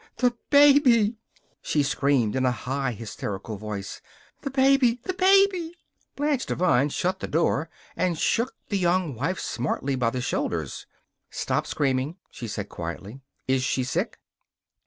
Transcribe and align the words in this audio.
"The 0.17 0.35
baby!" 0.49 1.17
she 1.61 1.83
screamed 1.83 2.35
in 2.35 2.43
a 2.43 2.49
high, 2.51 2.91
hysterical 2.93 3.57
voice. 3.57 4.01
"The 4.41 4.49
baby! 4.49 4.99
The 5.03 5.13
baby!" 5.13 5.75
Blanche 6.15 6.47
Devine 6.47 6.89
shut 6.89 7.19
the 7.19 7.27
door 7.27 7.69
and 7.95 8.17
shook 8.17 8.55
the 8.69 8.79
Young 8.79 9.13
Wife 9.13 9.39
smartly 9.39 9.95
by 9.95 10.09
the 10.09 10.19
shoulders. 10.19 10.87
"Stop 11.29 11.67
screaming," 11.67 12.15
she 12.31 12.47
said 12.47 12.67
quietly. 12.67 13.21
"Is 13.47 13.61
she 13.63 13.83
sick?" 13.83 14.17